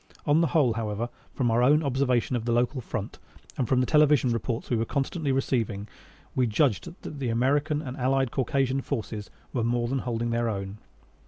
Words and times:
On 0.25 0.41
the 0.41 0.47
whole, 0.47 0.73
however, 0.73 1.09
from 1.35 1.51
our 1.51 1.61
own 1.61 1.83
observation 1.83 2.35
of 2.35 2.45
the 2.45 2.51
local 2.51 2.81
front 2.81 3.19
and 3.55 3.67
from 3.69 3.81
the 3.81 3.85
television 3.85 4.31
reports 4.31 4.67
we 4.71 4.75
were 4.75 4.83
constantly 4.83 5.31
receiving, 5.31 5.87
we 6.33 6.47
judged 6.47 6.91
that 7.03 7.19
the 7.19 7.29
American 7.29 7.83
and 7.83 7.95
Allied 7.97 8.31
Caucasian 8.31 8.81
forces 8.81 9.29
were 9.53 9.63
more 9.63 9.87
than 9.87 9.99
holding 9.99 10.31
their 10.31 10.49
own. 10.49 10.79